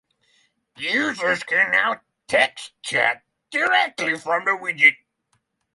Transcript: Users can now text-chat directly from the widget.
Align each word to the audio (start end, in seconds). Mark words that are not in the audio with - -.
Users 0.77 1.43
can 1.43 1.69
now 1.73 2.01
text-chat 2.27 3.21
directly 3.51 4.17
from 4.17 4.45
the 4.45 4.51
widget. 4.59 4.95